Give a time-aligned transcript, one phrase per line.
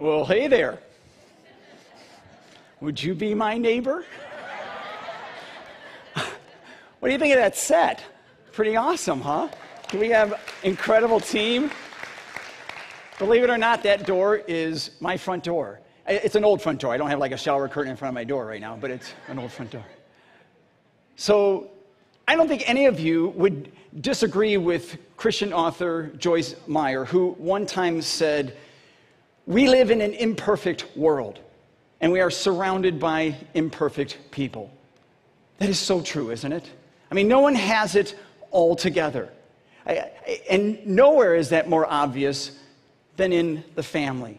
[0.00, 0.78] Well, hey there.
[2.80, 4.06] Would you be my neighbor?
[6.14, 8.02] what do you think of that set?
[8.50, 9.50] Pretty awesome, huh?
[9.92, 11.70] We have incredible team.
[13.18, 15.80] Believe it or not, that door is my front door.
[16.08, 16.94] It's an old front door.
[16.94, 18.90] I don't have like a shower curtain in front of my door right now, but
[18.90, 19.84] it's an old front door.
[21.16, 21.72] So
[22.26, 23.70] I don't think any of you would
[24.00, 28.56] disagree with Christian author Joyce Meyer, who one time said,
[29.50, 31.40] We live in an imperfect world,
[32.00, 34.70] and we are surrounded by imperfect people.
[35.58, 36.70] That is so true, isn't it?
[37.10, 38.16] I mean, no one has it
[38.52, 39.28] all together.
[40.48, 42.60] And nowhere is that more obvious
[43.16, 44.38] than in the family.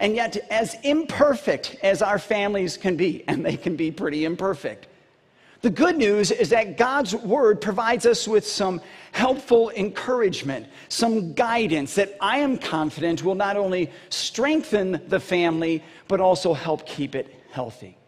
[0.00, 4.88] And yet, as imperfect as our families can be, and they can be pretty imperfect,
[5.66, 8.80] the good news is that God's word provides us with some
[9.10, 16.20] helpful encouragement, some guidance that I am confident will not only strengthen the family, but
[16.20, 17.98] also help keep it healthy.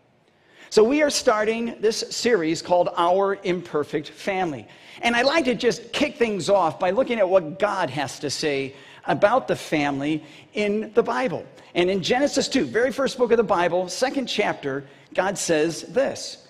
[0.71, 4.65] So, we are starting this series called Our Imperfect Family.
[5.03, 8.31] And I'd like to just kick things off by looking at what God has to
[8.31, 10.23] say about the family
[10.55, 11.45] in the Bible.
[11.75, 16.45] And in Genesis 2, very first book of the Bible, second chapter, God says this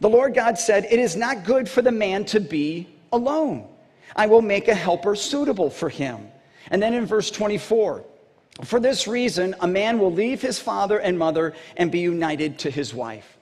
[0.00, 3.66] The Lord God said, It is not good for the man to be alone.
[4.14, 6.28] I will make a helper suitable for him.
[6.70, 8.04] And then in verse 24,
[8.64, 12.70] for this reason, a man will leave his father and mother and be united to
[12.70, 13.36] his wife.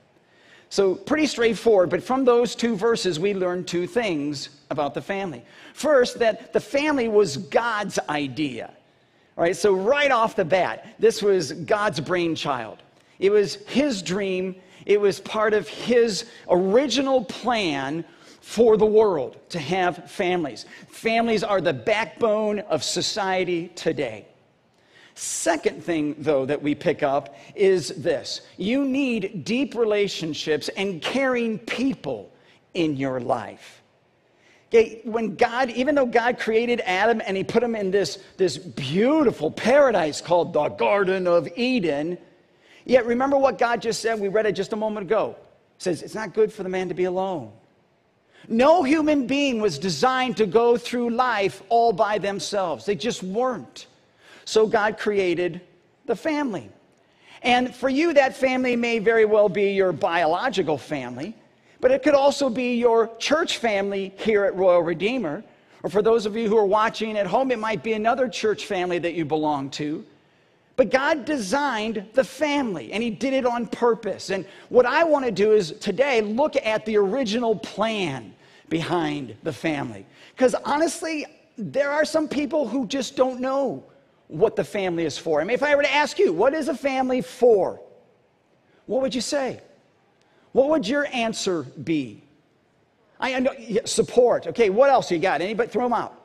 [0.68, 5.44] So, pretty straightforward, but from those two verses, we learn two things about the family.
[5.74, 8.72] First, that the family was God's idea.
[9.38, 12.82] All right, so right off the bat, this was God's brainchild.
[13.18, 18.04] It was his dream, it was part of his original plan
[18.40, 20.66] for the world to have families.
[20.88, 24.26] Families are the backbone of society today.
[25.16, 31.58] Second thing, though, that we pick up is this you need deep relationships and caring
[31.58, 32.30] people
[32.74, 33.82] in your life.
[34.68, 38.58] Okay, when God, even though God created Adam and he put him in this, this
[38.58, 42.18] beautiful paradise called the Garden of Eden,
[42.86, 44.18] yet remember what God just said?
[44.18, 45.36] We read it just a moment ago.
[45.78, 47.52] Says, It's not good for the man to be alone.
[48.48, 53.86] No human being was designed to go through life all by themselves, they just weren't.
[54.44, 55.60] So God created
[56.06, 56.70] the family.
[57.42, 61.34] And for you, that family may very well be your biological family.
[61.80, 65.44] But it could also be your church family here at Royal Redeemer.
[65.82, 68.66] Or for those of you who are watching at home, it might be another church
[68.66, 70.04] family that you belong to.
[70.76, 74.30] But God designed the family, and He did it on purpose.
[74.30, 78.34] And what I want to do is today look at the original plan
[78.68, 80.06] behind the family.
[80.34, 81.24] Because honestly,
[81.56, 83.84] there are some people who just don't know
[84.28, 85.40] what the family is for.
[85.40, 87.80] I mean, if I were to ask you, what is a family for?
[88.86, 89.60] What would you say?
[90.52, 92.22] What would your answer be?
[93.18, 93.52] I know
[93.84, 94.46] support.
[94.48, 95.40] Okay, what else you got?
[95.40, 96.20] Anybody throw them out?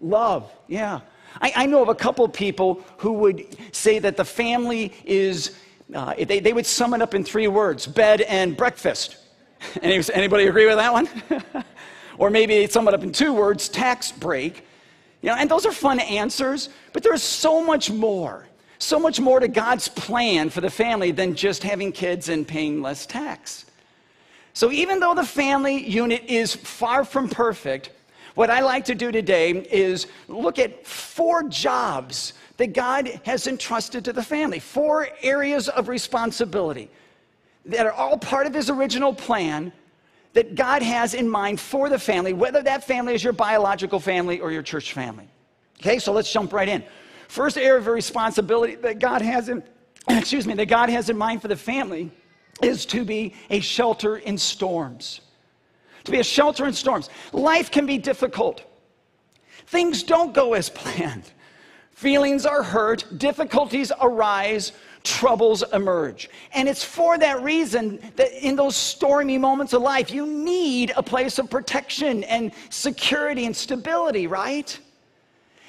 [0.00, 0.50] Love.
[0.68, 1.00] Yeah.
[1.40, 5.56] I, I know of a couple people who would say that the family is,
[5.94, 9.16] uh, they, they would sum it up in three words bed and breakfast.
[9.82, 11.08] Anybody agree with that one?
[12.18, 14.66] or maybe sum it up in two words tax break.
[15.22, 18.46] You know, and those are fun answers, but there's so much more
[18.82, 22.82] so much more to God's plan for the family than just having kids and paying
[22.82, 23.66] less tax.
[24.54, 27.90] So, even though the family unit is far from perfect,
[28.34, 34.04] what I like to do today is look at four jobs that God has entrusted
[34.04, 36.90] to the family, four areas of responsibility
[37.66, 39.72] that are all part of His original plan
[40.32, 44.40] that God has in mind for the family, whether that family is your biological family
[44.40, 45.28] or your church family.
[45.80, 46.82] Okay, so let's jump right in.
[47.28, 49.62] First area of responsibility that God has in,
[50.08, 52.10] excuse me, that God has in mind for the family
[52.62, 55.20] is to be a shelter in storms.
[56.04, 57.10] To be a shelter in storms.
[57.32, 58.62] Life can be difficult.
[59.66, 61.30] Things don't go as planned.
[61.92, 64.72] Feelings are hurt, difficulties arise,
[65.04, 66.30] troubles emerge.
[66.52, 71.02] And it's for that reason that in those stormy moments of life, you need a
[71.02, 74.78] place of protection and security and stability, right?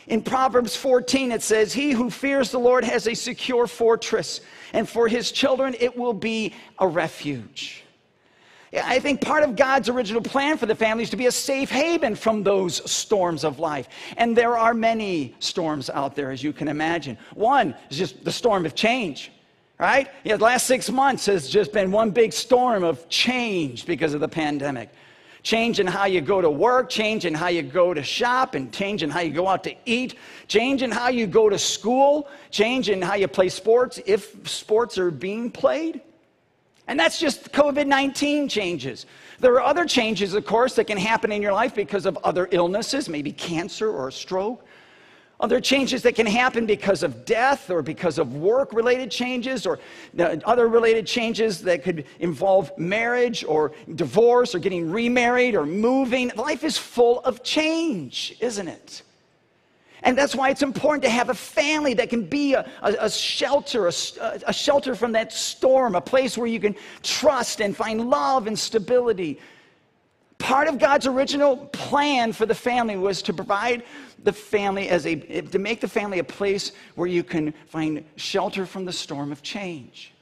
[0.07, 4.41] In Proverbs 14, it says, He who fears the Lord has a secure fortress,
[4.73, 7.82] and for his children it will be a refuge.
[8.75, 11.69] I think part of God's original plan for the family is to be a safe
[11.69, 13.87] haven from those storms of life.
[14.17, 17.17] And there are many storms out there, as you can imagine.
[17.35, 19.31] One is just the storm of change,
[19.77, 20.09] right?
[20.23, 24.21] Yeah, the last six months has just been one big storm of change because of
[24.21, 24.89] the pandemic.
[25.43, 28.73] change in how you go to work, change in how you go to shop, and
[28.73, 30.15] change in how you go out to eat,
[30.47, 34.97] change in how you go to school, change in how you play sports if sports
[34.97, 36.01] are being played.
[36.87, 39.05] And that's just COVID 19 changes.
[39.39, 42.47] There are other changes, of course, that can happen in your life because of other
[42.51, 44.65] illnesses, maybe cancer or a stroke.
[45.39, 49.79] Other changes that can happen because of death or because of work related changes or
[50.17, 56.31] uh, other related changes that could involve marriage or divorce or getting remarried or moving.
[56.35, 59.01] Life is full of change, isn't it?
[60.03, 63.09] And that's why it's important to have a family that can be a, a, a
[63.09, 63.93] shelter, a,
[64.47, 68.59] a shelter from that storm, a place where you can trust and find love and
[68.59, 69.39] stability.
[70.39, 73.83] Part of God's original plan for the family was to provide
[74.23, 78.65] the family as a, to make the family a place where you can find shelter
[78.65, 80.13] from the storm of change.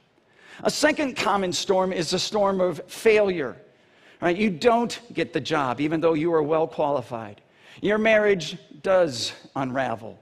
[0.62, 3.56] A second common storm is the storm of failure.
[4.20, 4.36] Right?
[4.36, 7.40] You don't get the job, even though you are well qualified.
[7.80, 10.18] Your marriage does unravel.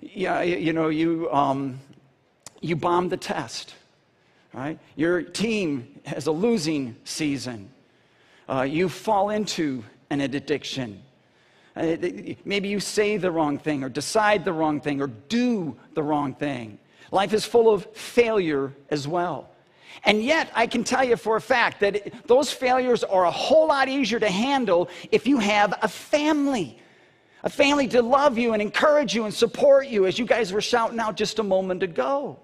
[0.00, 1.80] Yeah, you know, you, um,
[2.60, 3.74] you bomb the test,
[4.52, 4.78] right?
[4.96, 7.70] Your team has a losing season.
[8.48, 11.02] Uh, you fall into an addiction.
[11.76, 11.96] Uh,
[12.44, 16.34] maybe you say the wrong thing, or decide the wrong thing, or do the wrong
[16.34, 16.78] thing.
[17.10, 19.48] Life is full of failure as well.
[20.04, 23.68] And yet, I can tell you for a fact that those failures are a whole
[23.68, 26.81] lot easier to handle if you have a family
[27.44, 30.60] a family to love you and encourage you and support you, as you guys were
[30.60, 32.38] shouting out just a moment ago.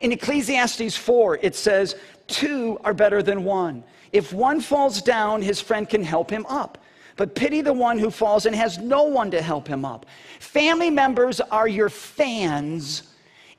[0.00, 1.96] In Ecclesiastes 4, it says,
[2.26, 3.84] Two are better than one.
[4.12, 6.78] If one falls down, his friend can help him up.
[7.16, 10.06] But pity the one who falls and has no one to help him up.
[10.40, 13.14] Family members are your fans,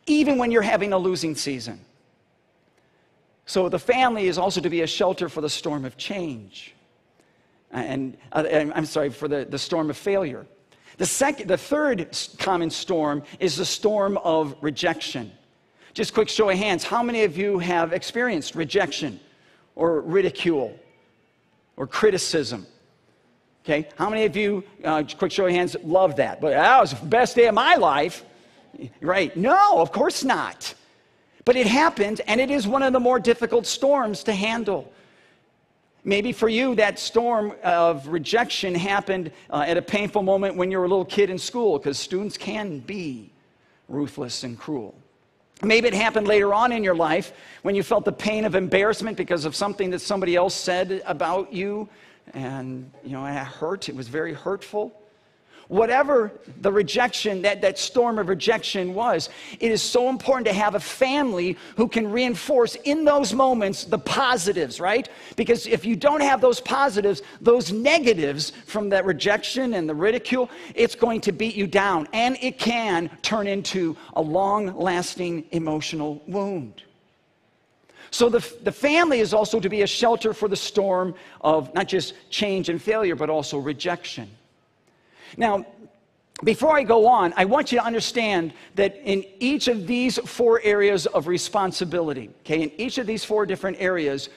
[0.07, 1.79] even when you're having a losing season.
[3.45, 6.74] So the family is also to be a shelter for the storm of change
[7.71, 10.45] and uh, I'm sorry, for the, the storm of failure.
[10.97, 15.31] The, second, the third common storm is the storm of rejection.
[15.93, 16.83] Just quick show of hands.
[16.83, 19.19] How many of you have experienced rejection
[19.75, 20.77] or ridicule
[21.77, 22.65] or criticism?
[23.63, 26.39] Okay, how many of you, uh, quick show of hands, love that?
[26.39, 28.23] But that was the best day of my life.
[29.01, 29.35] Right?
[29.35, 30.73] No, of course not.
[31.45, 34.91] But it happened, and it is one of the more difficult storms to handle.
[36.07, 40.77] Maybe for you, that storm of rejection happened uh, at a painful moment when you
[40.77, 43.31] were a little kid in school, because students can be
[43.89, 44.93] ruthless and cruel.
[45.63, 49.17] Maybe it happened later on in your life when you felt the pain of embarrassment
[49.17, 51.89] because of something that somebody else said about you,
[52.35, 53.89] and you know, it hurt.
[53.89, 54.93] It was very hurtful.
[55.67, 56.31] Whatever
[56.61, 59.29] the rejection, that, that storm of rejection was,
[59.59, 63.97] it is so important to have a family who can reinforce in those moments the
[63.97, 65.09] positives, right?
[65.35, 70.51] Because if you don't have those positives, those negatives from that rejection and the ridicule,
[70.75, 72.07] it's going to beat you down.
[72.13, 76.83] And it can turn into a long lasting emotional wound.
[78.11, 81.87] So the, the family is also to be a shelter for the storm of not
[81.87, 84.29] just change and failure, but also rejection.
[85.37, 85.65] Now,
[86.43, 90.59] before I go on, I want you to understand that in each of these four
[90.63, 94.29] areas of responsibility, okay, in each of these four different areas,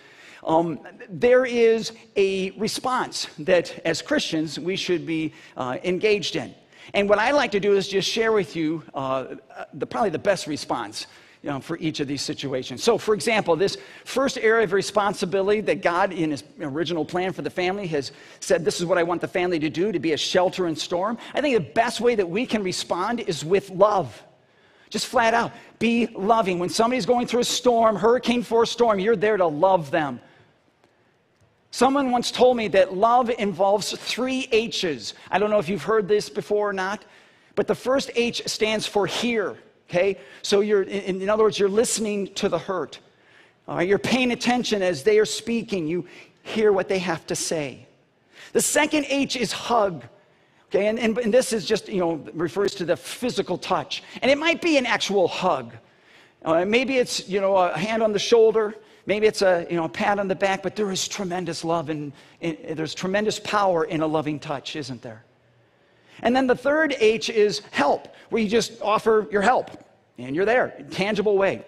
[0.45, 6.55] um, there is a response that as Christians we should be uh, engaged in.
[6.95, 9.35] And what I like to do is just share with you uh,
[9.75, 11.07] the, probably the best response
[11.49, 12.83] know, for each of these situations.
[12.83, 17.43] So, for example, this first area of responsibility that God, in His original plan for
[17.43, 20.13] the family, has said, This is what I want the family to do to be
[20.13, 21.19] a shelter in storm.
[21.35, 24.23] I think the best way that we can respond is with love.
[24.91, 26.59] Just flat out, be loving.
[26.59, 30.21] When somebody's going through a storm, hurricane force storm, you're there to love them.
[31.71, 35.13] Someone once told me that love involves three H's.
[35.31, 37.05] I don't know if you've heard this before or not,
[37.55, 40.19] but the first H stands for hear okay?
[40.43, 43.01] So you're, in, in other words, you're listening to the hurt.
[43.67, 43.89] All right?
[43.89, 45.87] You're paying attention as they are speaking.
[45.87, 46.07] You
[46.43, 47.87] hear what they have to say.
[48.53, 50.05] The second H is hug.
[50.71, 54.03] Okay, and, and, and this is just, you know, refers to the physical touch.
[54.21, 55.73] And it might be an actual hug.
[56.45, 58.75] Uh, maybe it's, you know, a hand on the shoulder.
[59.07, 61.89] Maybe it's a, you know, a pat on the back, but there is tremendous love
[61.89, 65.25] and, and there's tremendous power in a loving touch, isn't there?
[66.23, 69.71] And then the third H is help, where you just offer your help
[70.19, 71.65] and you're there, in tangible way.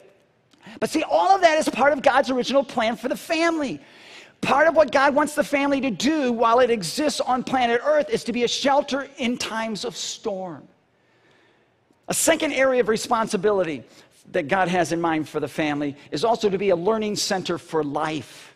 [0.78, 3.80] But see, all of that is part of God's original plan for the family.
[4.40, 8.10] Part of what God wants the family to do while it exists on planet Earth
[8.10, 10.66] is to be a shelter in times of storm.
[12.08, 13.84] A second area of responsibility
[14.32, 17.58] that God has in mind for the family is also to be a learning center
[17.58, 18.54] for life.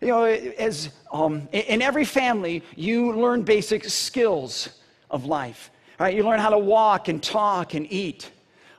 [0.00, 4.80] you know, as um, in every family, you learn basic skills
[5.14, 5.70] of life.
[5.98, 6.14] Right?
[6.14, 8.30] You learn how to walk and talk and eat.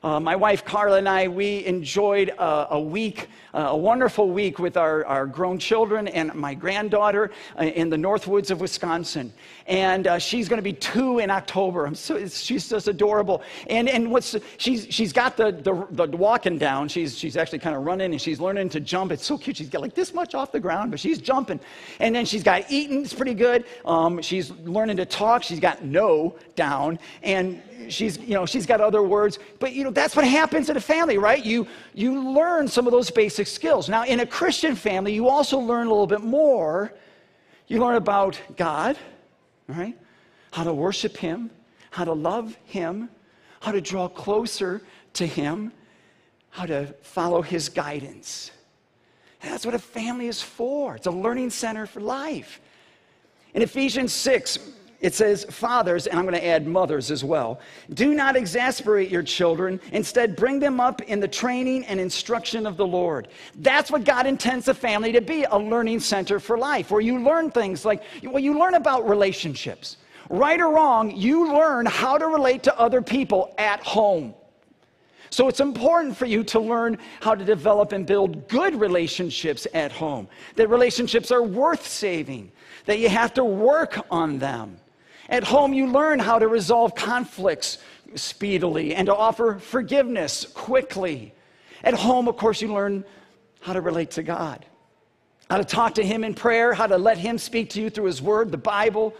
[0.05, 4.59] Uh, my wife Carla and I, we enjoyed a, a week, uh, a wonderful week
[4.59, 9.33] with our, our grown children and my granddaughter uh, in the North Woods of Wisconsin.
[9.65, 11.89] And uh, she's going to be two in October.
[11.95, 13.41] So, she's just adorable.
[13.65, 16.87] And, and what's, she's, she's got the, the, the walking down.
[16.87, 19.11] She's, she's actually kind of running and she's learning to jump.
[19.11, 19.57] It's so cute.
[19.57, 21.59] She's got like this much off the ground, but she's jumping.
[21.99, 23.65] And then she's got eating, it's pretty good.
[23.85, 25.41] Um, she's learning to talk.
[25.41, 26.99] She's got no down.
[27.23, 29.39] And she's, you know, she's got other words.
[29.59, 31.43] But, you know, that's what happens in a family, right?
[31.43, 33.89] You, you learn some of those basic skills.
[33.89, 36.93] Now, in a Christian family, you also learn a little bit more.
[37.67, 38.97] You learn about God,
[39.67, 39.97] right?
[40.51, 41.49] How to worship Him,
[41.91, 43.09] how to love Him,
[43.59, 44.81] how to draw closer
[45.13, 45.71] to Him,
[46.49, 48.51] how to follow His guidance.
[49.41, 50.95] And that's what a family is for.
[50.95, 52.61] It's a learning center for life.
[53.53, 54.59] In Ephesians 6,
[55.01, 57.59] it says, Fathers, and I'm going to add mothers as well,
[57.93, 59.79] do not exasperate your children.
[59.91, 63.27] Instead, bring them up in the training and instruction of the Lord.
[63.55, 67.19] That's what God intends a family to be a learning center for life, where you
[67.19, 69.97] learn things like, well, you learn about relationships.
[70.29, 74.33] Right or wrong, you learn how to relate to other people at home.
[75.29, 79.91] So it's important for you to learn how to develop and build good relationships at
[79.91, 80.27] home.
[80.55, 82.51] That relationships are worth saving,
[82.85, 84.77] that you have to work on them.
[85.29, 87.79] At home, you learn how to resolve conflicts
[88.15, 91.33] speedily and to offer forgiveness quickly.
[91.83, 93.03] At home, of course, you learn
[93.61, 94.65] how to relate to God,
[95.49, 98.05] how to talk to Him in prayer, how to let Him speak to you through
[98.05, 99.15] His Word, the Bible.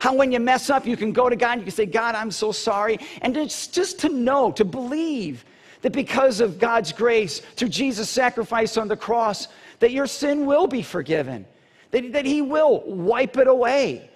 [0.00, 2.14] How, when you mess up, you can go to God and you can say, God,
[2.14, 2.98] I'm so sorry.
[3.20, 5.44] And it's just to know, to believe
[5.82, 9.48] that because of God's grace, through Jesus' sacrifice on the cross,
[9.80, 11.44] that your sin will be forgiven,
[11.90, 14.08] that, that He will wipe it away.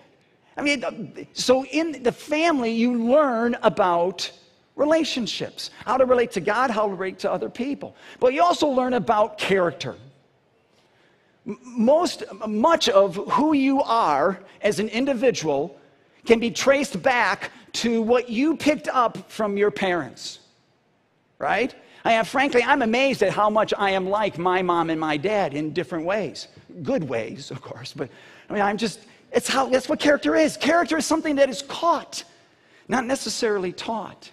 [0.57, 4.31] I mean, so in the family, you learn about
[4.75, 7.97] relationships, how to relate to God, how to relate to other people.
[8.21, 9.97] But you also learn about character.
[11.45, 15.79] Most, much of who you are as an individual
[16.25, 20.41] can be traced back to what you picked up from your parents,
[21.39, 21.75] right?
[22.05, 25.17] I am, frankly, I'm amazed at how much I am like my mom and my
[25.17, 26.49] dad in different ways.
[26.83, 28.11] Good ways, of course, but
[28.49, 29.01] I mean, I'm just,
[29.33, 30.57] it's how, that's what character is.
[30.57, 32.25] Character is something that is caught,
[32.89, 34.31] not necessarily taught.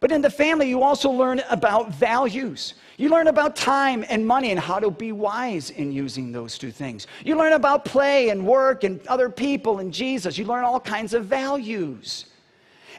[0.00, 2.74] But in the family, you also learn about values.
[2.98, 6.70] You learn about time and money and how to be wise in using those two
[6.70, 7.08] things.
[7.24, 10.38] You learn about play and work and other people and Jesus.
[10.38, 12.26] You learn all kinds of values.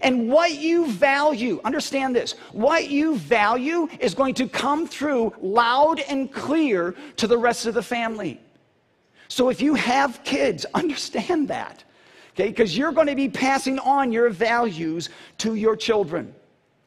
[0.02, 6.00] And what you value, understand this, what you value is going to come through loud
[6.02, 8.40] and clear to the rest of the family.
[9.30, 11.84] So if you have kids, understand that,
[12.34, 12.50] okay?
[12.50, 16.36] Because you're going to be passing on your values to your children,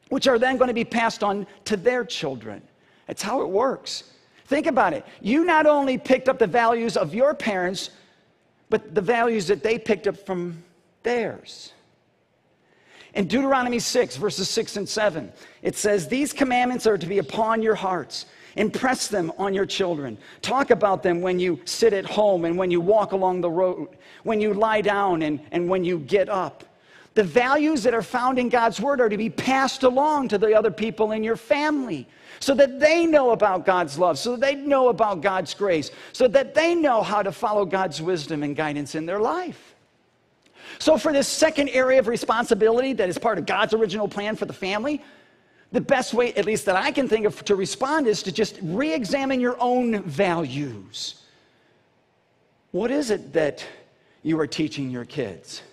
[0.09, 2.61] which are then going to be passed on to their children.
[3.07, 4.11] That's how it works.
[4.45, 5.05] Think about it.
[5.21, 7.89] You not only picked up the values of your parents,
[8.69, 10.63] but the values that they picked up from
[11.03, 11.73] theirs.
[13.13, 15.31] In Deuteronomy 6, verses 6 and 7,
[15.61, 18.25] it says, These commandments are to be upon your hearts.
[18.55, 20.17] Impress them on your children.
[20.41, 23.89] Talk about them when you sit at home and when you walk along the road,
[24.23, 26.63] when you lie down and, and when you get up.
[27.15, 30.53] The values that are found in God's word are to be passed along to the
[30.53, 32.07] other people in your family
[32.39, 36.27] so that they know about God's love, so that they know about God's grace, so
[36.27, 39.75] that they know how to follow God's wisdom and guidance in their life.
[40.79, 44.45] So, for this second area of responsibility that is part of God's original plan for
[44.45, 45.01] the family,
[45.73, 48.59] the best way, at least that I can think of, to respond is to just
[48.61, 51.15] re examine your own values.
[52.71, 53.65] What is it that
[54.21, 55.63] you are teaching your kids?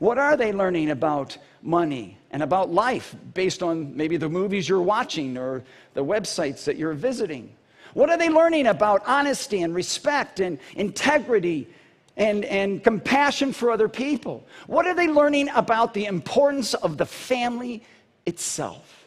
[0.00, 4.82] What are they learning about money and about life based on maybe the movies you're
[4.82, 5.62] watching or
[5.94, 7.54] the websites that you're visiting?
[7.94, 11.68] What are they learning about honesty and respect and integrity
[12.16, 14.44] and, and compassion for other people?
[14.66, 17.84] What are they learning about the importance of the family
[18.26, 19.03] itself?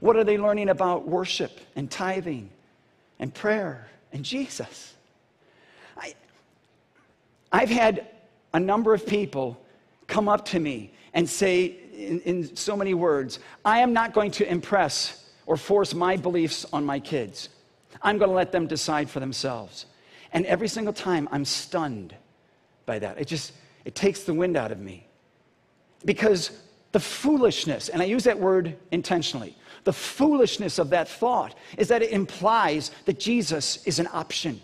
[0.00, 2.50] What are they learning about worship and tithing
[3.18, 4.94] and prayer and Jesus?
[5.96, 6.14] I,
[7.52, 8.06] I've had
[8.54, 9.60] a number of people
[10.06, 14.30] come up to me and say, in, in so many words, I am not going
[14.32, 17.48] to impress or force my beliefs on my kids.
[18.02, 19.86] I'm going to let them decide for themselves.
[20.32, 22.14] And every single time I'm stunned
[22.86, 23.20] by that.
[23.20, 23.52] It just
[23.84, 25.06] it takes the wind out of me.
[26.04, 26.50] Because
[26.92, 32.02] the foolishness, and I use that word intentionally, the foolishness of that thought is that
[32.02, 34.60] it implies that Jesus is an option.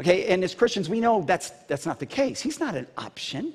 [0.00, 2.40] Okay, and as Christians, we know that's, that's not the case.
[2.40, 3.54] He's not an option.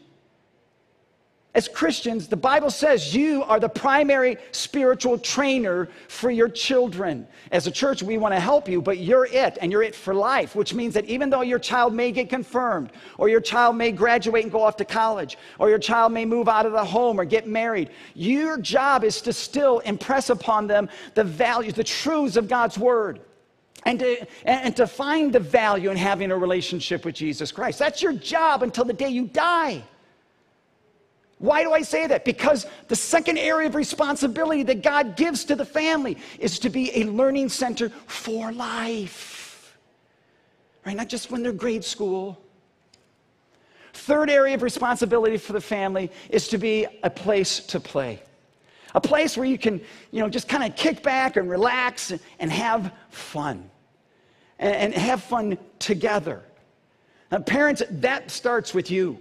[1.54, 7.28] As Christians, the Bible says you are the primary spiritual trainer for your children.
[7.52, 10.14] As a church, we want to help you, but you're it, and you're it for
[10.14, 13.92] life, which means that even though your child may get confirmed, or your child may
[13.92, 17.20] graduate and go off to college, or your child may move out of the home
[17.20, 22.38] or get married, your job is to still impress upon them the values, the truths
[22.38, 23.20] of God's Word.
[23.84, 27.80] And to, and to find the value in having a relationship with Jesus Christ.
[27.80, 29.84] That's your job until the day you die.
[31.42, 32.24] Why do I say that?
[32.24, 36.96] Because the second area of responsibility that God gives to the family is to be
[37.02, 39.76] a learning center for life.
[40.86, 40.96] Right?
[40.96, 42.40] Not just when they're grade school.
[43.94, 48.22] Third area of responsibility for the family is to be a place to play.
[48.94, 49.82] A place where you can,
[50.12, 53.68] you know, just kind of kick back and relax and have fun.
[54.60, 56.44] And have fun together.
[57.32, 59.18] Now, parents, that starts with you.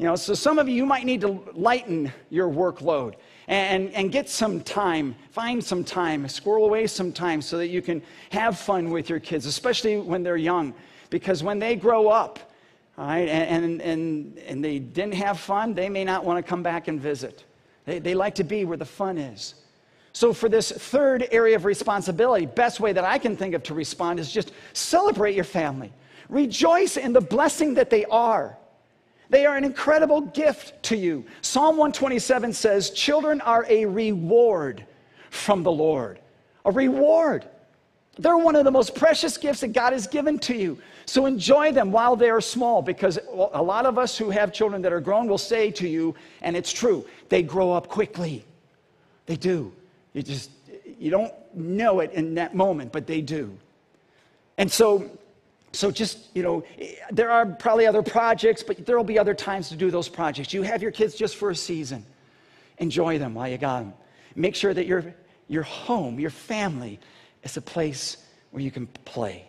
[0.00, 3.16] You know, so some of you, you might need to lighten your workload
[3.48, 7.82] and, and get some time, find some time, squirrel away some time so that you
[7.82, 10.72] can have fun with your kids, especially when they're young.
[11.10, 12.38] Because when they grow up,
[12.96, 16.62] all right, and, and, and they didn't have fun, they may not want to come
[16.62, 17.44] back and visit.
[17.84, 19.56] They, they like to be where the fun is.
[20.14, 23.74] So, for this third area of responsibility, best way that I can think of to
[23.74, 25.92] respond is just celebrate your family.
[26.30, 28.56] Rejoice in the blessing that they are.
[29.30, 31.24] They are an incredible gift to you.
[31.40, 34.84] Psalm 127 says, Children are a reward
[35.30, 36.18] from the Lord.
[36.64, 37.46] A reward.
[38.18, 40.78] They're one of the most precious gifts that God has given to you.
[41.06, 43.18] So enjoy them while they are small because
[43.52, 46.56] a lot of us who have children that are grown will say to you, and
[46.56, 48.44] it's true, they grow up quickly.
[49.26, 49.72] They do.
[50.12, 50.50] You just,
[50.98, 53.56] you don't know it in that moment, but they do.
[54.58, 55.08] And so
[55.72, 56.64] so just, you know,
[57.12, 60.52] there are probably other projects, but there will be other times to do those projects.
[60.52, 62.04] You have your kids just for a season.
[62.78, 63.92] Enjoy them while you got them.
[64.34, 65.14] Make sure that your,
[65.48, 66.98] your home, your family,
[67.44, 68.16] is a place
[68.50, 69.46] where you can play.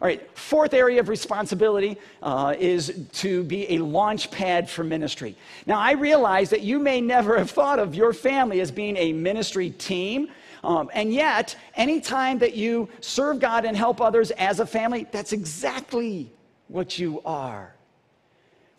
[0.00, 5.36] All right, fourth area of responsibility uh, is to be a launch pad for ministry.
[5.66, 9.12] Now, I realize that you may never have thought of your family as being a
[9.12, 10.28] ministry team
[10.62, 15.32] um, and yet, anytime that you serve God and help others as a family, that's
[15.32, 16.32] exactly
[16.68, 17.74] what you are.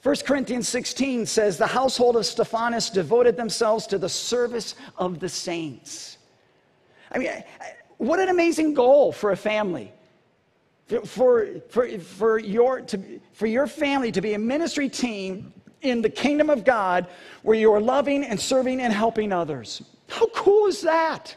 [0.04, 5.30] 1 Corinthians 16 says, The household of Stephanus devoted themselves to the service of the
[5.30, 6.17] saints.
[7.12, 7.30] I mean,
[7.98, 9.91] what an amazing goal for a family.
[11.06, 16.10] For, for, for, your, to, for your family to be a ministry team in the
[16.10, 17.08] kingdom of God
[17.44, 19.82] where you are loving and serving and helping others.
[20.10, 21.36] How cool is that?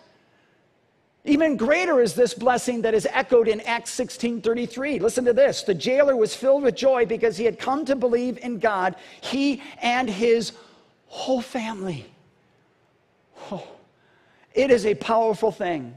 [1.25, 4.99] Even greater is this blessing that is echoed in Acts 16:33.
[4.99, 5.63] Listen to this.
[5.63, 9.63] The jailer was filled with joy because he had come to believe in God, he
[9.81, 10.53] and his
[11.07, 12.05] whole family.
[13.51, 13.67] Oh,
[14.53, 15.97] it is a powerful thing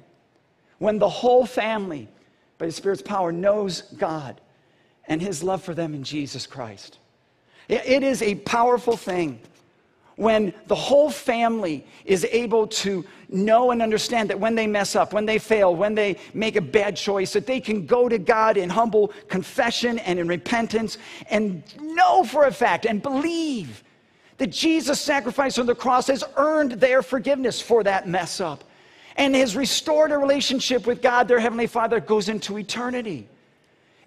[0.79, 2.07] when the whole family,
[2.57, 4.39] by the Spirit's power, knows God
[5.07, 6.99] and his love for them in Jesus Christ.
[7.67, 9.41] It is a powerful thing
[10.17, 15.13] when the whole family is able to know and understand that when they mess up,
[15.13, 18.57] when they fail, when they make a bad choice, that they can go to God
[18.57, 20.97] in humble confession and in repentance
[21.29, 23.83] and know for a fact and believe
[24.39, 28.63] that Jesus' sacrifice on the cross has earned their forgiveness for that mess up
[29.17, 33.27] and has restored a relationship with God, their Heavenly Father, goes into eternity.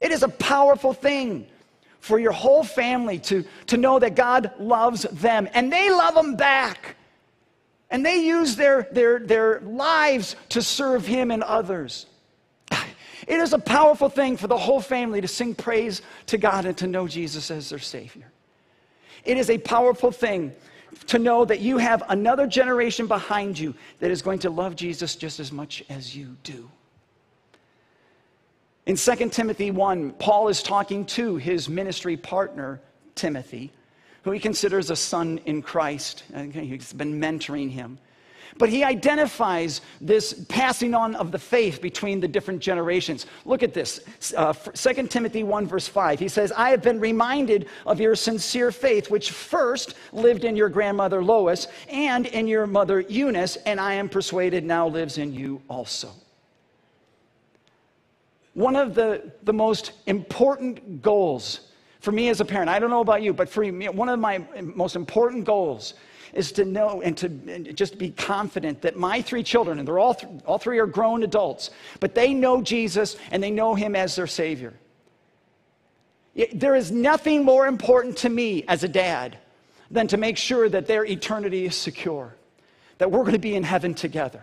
[0.01, 1.47] It is a powerful thing
[2.01, 6.35] for your whole family to, to know that God loves them and they love them
[6.35, 6.97] back.
[7.91, 12.07] And they use their, their, their lives to serve Him and others.
[13.29, 16.77] It is a powerful thing for the whole family to sing praise to God and
[16.79, 18.33] to know Jesus as their Savior.
[19.25, 20.53] It is a powerful thing
[21.07, 25.15] to know that you have another generation behind you that is going to love Jesus
[25.17, 26.69] just as much as you do.
[28.87, 32.81] In 2 Timothy 1, Paul is talking to his ministry partner,
[33.15, 33.73] Timothy,
[34.23, 36.25] who he considers a son in Christ.
[36.53, 37.99] He's been mentoring him.
[38.59, 43.27] But he identifies this passing on of the faith between the different generations.
[43.45, 44.01] Look at this
[44.37, 46.19] uh, 2 Timothy 1, verse 5.
[46.19, 50.69] He says, I have been reminded of your sincere faith, which first lived in your
[50.69, 55.63] grandmother Lois and in your mother Eunice, and I am persuaded now lives in you
[55.69, 56.11] also.
[58.55, 63.01] One of the, the most important goals for me as a parent, I don't know
[63.01, 65.95] about you, but for me, one of my most important goals
[66.33, 69.99] is to know and to and just be confident that my three children, and they're
[69.99, 73.95] all, th- all three are grown adults, but they know Jesus and they know him
[73.95, 74.73] as their Savior.
[76.55, 79.37] There is nothing more important to me as a dad
[79.91, 82.37] than to make sure that their eternity is secure,
[82.99, 84.43] that we're going to be in heaven together.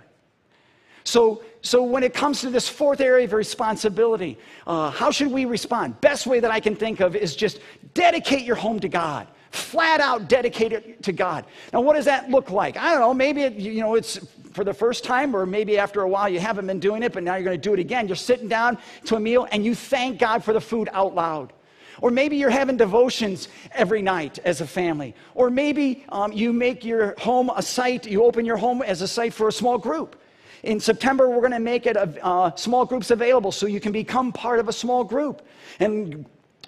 [1.08, 5.46] So, so when it comes to this fourth area of responsibility, uh, how should we
[5.46, 6.02] respond?
[6.02, 7.62] Best way that I can think of is just
[7.94, 9.26] dedicate your home to God.
[9.52, 11.46] Flat out dedicate it to God.
[11.72, 12.76] Now, what does that look like?
[12.76, 13.14] I don't know.
[13.14, 14.20] Maybe it, you know it's
[14.52, 17.24] for the first time, or maybe after a while you haven't been doing it, but
[17.24, 18.08] now you're going to do it again.
[18.08, 21.54] You're sitting down to a meal and you thank God for the food out loud.
[22.02, 25.16] Or maybe you're having devotions every night as a family.
[25.36, 29.08] Or maybe um, you make your home a site, you open your home as a
[29.08, 30.18] site for a small group.
[30.64, 33.92] In September, we're going to make it a, uh, small groups available so you can
[33.92, 35.42] become part of a small group
[35.80, 36.26] and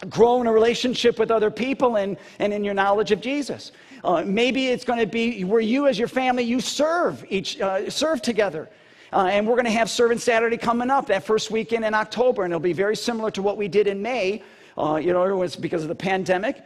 [0.10, 3.72] grow in a relationship with other people and, and in your knowledge of Jesus.
[4.04, 7.90] Uh, maybe it's going to be where you, as your family, you serve each uh,
[7.90, 8.70] serve together.
[9.12, 12.44] Uh, and we're going to have Servant Saturday coming up that first weekend in October,
[12.44, 14.44] and it'll be very similar to what we did in May.
[14.78, 16.62] Uh, you know, it was because of the pandemic.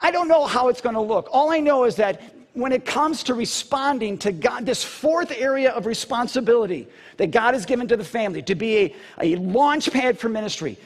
[0.00, 1.28] I don't know how it's going to look.
[1.30, 2.20] All I know is that
[2.54, 7.66] when it comes to responding to God, this fourth area of responsibility that God has
[7.66, 10.78] given to the family to be a, a launch pad for ministry,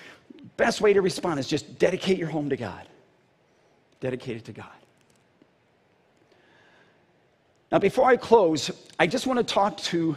[0.57, 2.89] best way to respond is just dedicate your home to God.
[4.01, 4.67] Dedicate it to God.
[7.71, 10.17] Now, before I close, I just want to talk to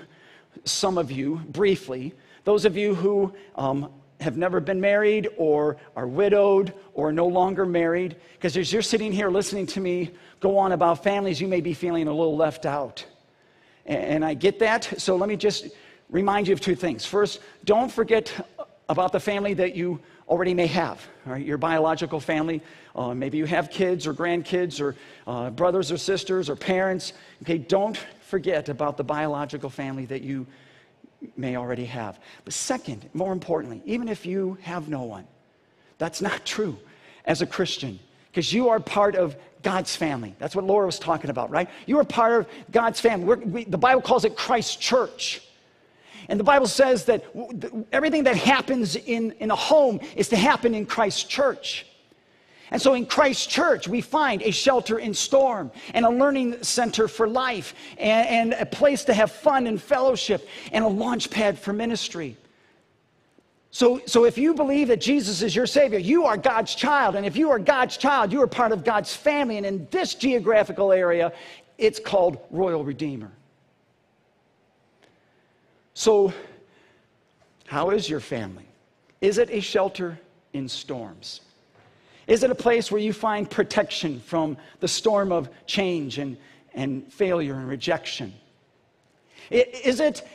[0.64, 2.14] some of you briefly,
[2.46, 7.66] those of you who um, have never been married or are widowed or no longer
[7.66, 11.62] married, because as you're sitting here listening to me go on about families, you may
[11.62, 13.06] be feeling a little left out.
[13.86, 14.94] And I get that.
[14.98, 15.68] So let me just
[16.10, 17.06] remind you of two things.
[17.06, 18.48] First, don't forget
[18.90, 21.06] about the family that you already may have,
[21.38, 22.62] your biological family.
[22.96, 24.96] Uh, maybe you have kids or grandkids or
[25.28, 27.14] uh, brothers or sisters or parents.
[27.42, 30.46] Okay, don't forget about the biological family that you
[31.38, 32.20] may already have.
[32.44, 35.26] But second, more importantly, even if you have no one,
[35.98, 36.78] that's not true
[37.26, 38.00] as a Christian
[38.32, 40.36] because you are part of God's family.
[40.40, 41.70] That's what Laura was talking about, right?
[41.86, 43.36] You are part of God's family.
[43.36, 45.48] We, the Bible calls it Christ's church.
[46.30, 47.26] And the Bible says that
[47.92, 51.86] everything that happens in, in a home is to happen in Christ's church.
[52.72, 57.10] And so in Christ's church, we find a shelter in storm and a learning center
[57.10, 61.60] for life and, and a place to have fun and fellowship and a launch pad
[61.60, 62.38] for ministry.
[63.72, 67.16] So, so if you believe that Jesus is your Savior, you are God's child.
[67.16, 69.58] And if you are God's child, you are part of God's family.
[69.58, 71.34] And in this geographical area,
[71.78, 73.32] it's called Royal Redeemer.
[75.94, 76.34] So,
[77.66, 78.66] how is your family?
[79.20, 80.20] Is it a shelter
[80.54, 81.42] in storms?
[82.32, 86.38] Is it a place where you find protection from the storm of change and,
[86.74, 88.34] and failure and rejection?
[89.50, 90.26] Is it,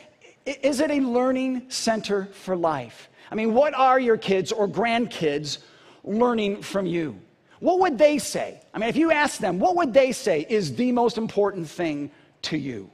[0.45, 3.09] is it a learning center for life?
[3.31, 5.57] I mean, what are your kids or grandkids
[6.03, 7.19] learning from you?
[7.61, 8.61] What would they say?
[8.75, 12.11] I mean, if you ask them, what would they say is the most important thing
[12.43, 12.91] to you?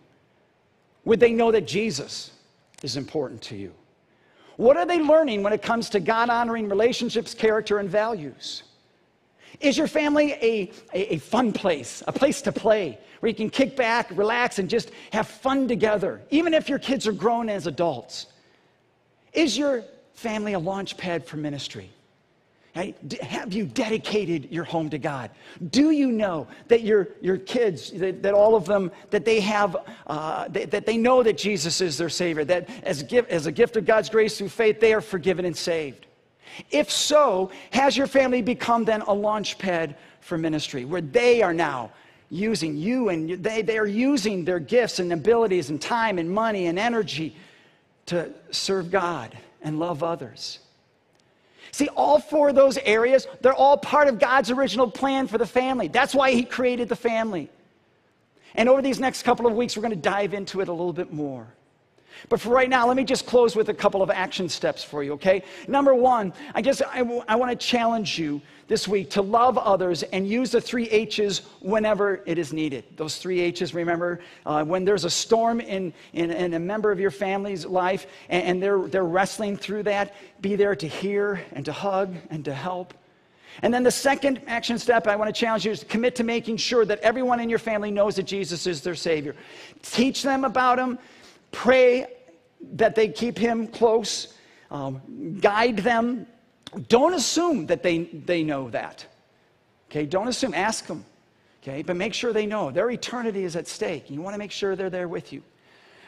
[1.03, 2.31] Would they know that Jesus
[2.83, 3.73] is important to you?
[4.55, 8.63] What are they learning when it comes to God honoring relationships, character, and values?
[9.59, 13.49] Is your family a, a, a, fun place, a place to play, where you can
[13.49, 17.67] kick back, relax, and just have fun together, even if your kids are grown as
[17.67, 18.27] adults?
[19.33, 21.89] Is your family a launch pad for ministry?
[23.21, 25.29] Have you dedicated your home to God?
[25.69, 29.77] Do you know that your, your kids, that, that all of them, that they have,
[30.07, 33.51] uh, that, that they know that Jesus is their Savior, that as gift, as a
[33.51, 36.07] gift of God's grace through faith, they are forgiven and saved?
[36.71, 41.53] If so, has your family become then a launch pad for ministry where they are
[41.53, 41.91] now
[42.29, 46.67] using you and they, they are using their gifts and abilities and time and money
[46.67, 47.35] and energy
[48.07, 50.59] to serve God and love others?
[51.71, 55.45] See, all four of those areas, they're all part of God's original plan for the
[55.45, 55.87] family.
[55.87, 57.49] That's why He created the family.
[58.55, 60.93] And over these next couple of weeks, we're going to dive into it a little
[60.93, 61.47] bit more.
[62.29, 65.03] But for right now, let me just close with a couple of action steps for
[65.03, 65.43] you, okay?
[65.67, 69.57] Number one, I guess I, w- I want to challenge you this week to love
[69.57, 72.85] others and use the three H's whenever it is needed.
[72.95, 76.99] Those three H's, remember, uh, when there's a storm in, in, in, a member of
[76.99, 81.65] your family's life and, and they're, they're wrestling through that, be there to hear and
[81.65, 82.93] to hug and to help.
[83.61, 86.23] And then the second action step I want to challenge you is to commit to
[86.23, 89.35] making sure that everyone in your family knows that Jesus is their Savior.
[89.83, 90.97] Teach them about Him,
[91.53, 92.07] Pray
[92.73, 94.33] that they keep him close,
[94.69, 96.27] um, guide them.
[96.89, 99.05] Don't assume that they, they know that.
[99.89, 101.05] Okay, don't assume, ask them.
[101.61, 104.09] Okay, but make sure they know their eternity is at stake.
[104.09, 105.41] You want to make sure they're there with you.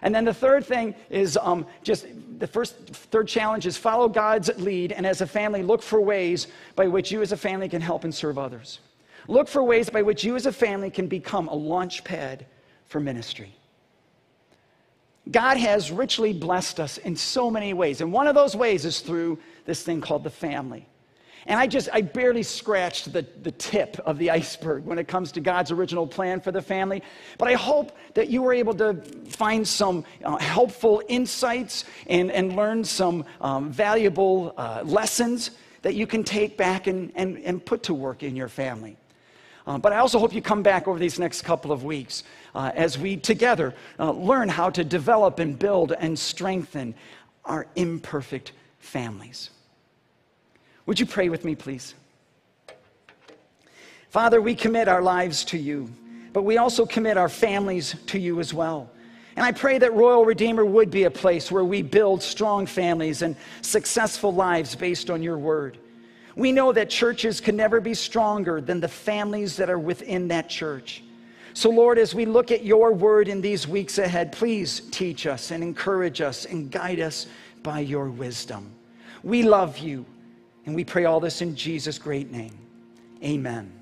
[0.01, 2.05] And then the third thing is um, just
[2.39, 6.47] the first, third challenge is follow God's lead, and as a family, look for ways
[6.75, 8.79] by which you as a family can help and serve others.
[9.27, 12.45] Look for ways by which you as a family can become a launch pad
[12.85, 13.55] for ministry.
[15.31, 18.99] God has richly blessed us in so many ways, and one of those ways is
[18.99, 20.87] through this thing called the family.
[21.47, 25.31] And I just, I barely scratched the, the tip of the iceberg when it comes
[25.33, 27.03] to God's original plan for the family.
[27.37, 28.95] But I hope that you were able to
[29.29, 35.51] find some uh, helpful insights and, and learn some um, valuable uh, lessons
[35.83, 38.97] that you can take back and, and, and put to work in your family.
[39.67, 42.23] Uh, but I also hope you come back over these next couple of weeks
[42.53, 46.93] uh, as we together uh, learn how to develop and build and strengthen
[47.45, 49.49] our imperfect families.
[50.85, 51.95] Would you pray with me, please?
[54.09, 55.89] Father, we commit our lives to you,
[56.31, 58.89] but we also commit our families to you as well.
[59.35, 63.21] And I pray that Royal Redeemer would be a place where we build strong families
[63.21, 65.77] and successful lives based on your word.
[66.35, 70.49] We know that churches can never be stronger than the families that are within that
[70.49, 71.03] church.
[71.53, 75.51] So, Lord, as we look at your word in these weeks ahead, please teach us
[75.51, 77.27] and encourage us and guide us
[77.63, 78.69] by your wisdom.
[79.23, 80.05] We love you.
[80.65, 82.57] And we pray all this in Jesus' great name.
[83.23, 83.74] Amen.